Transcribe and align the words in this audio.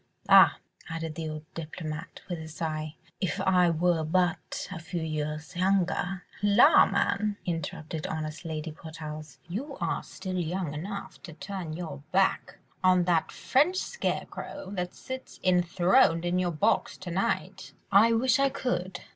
Ah!" 0.29 0.57
added 0.89 1.13
the 1.13 1.29
old 1.29 1.45
diplomatist 1.53 2.27
with 2.27 2.39
a 2.39 2.47
sigh, 2.47 2.95
"if 3.19 3.39
I 3.39 3.69
were 3.69 4.03
but 4.03 4.67
a 4.71 4.79
few 4.79 5.03
years 5.03 5.55
younger..." 5.55 6.23
"La, 6.41 6.87
man!" 6.87 7.37
interrupted 7.45 8.07
honest 8.07 8.43
Lady 8.43 8.71
Portarles, 8.71 9.37
"you 9.47 9.77
are 9.79 10.01
still 10.01 10.39
young 10.39 10.73
enough 10.73 11.21
to 11.21 11.33
turn 11.33 11.73
your 11.73 12.01
back 12.11 12.57
on 12.83 13.03
that 13.03 13.31
French 13.31 13.77
scarecrow 13.77 14.71
that 14.71 14.95
sits 14.95 15.39
enthroned 15.43 16.25
in 16.25 16.39
your 16.39 16.49
box 16.51 16.97
to 16.97 17.11
night." 17.11 17.73
"I 17.91 18.11
wish 18.13 18.39
I 18.39 18.49
could 18.49 19.01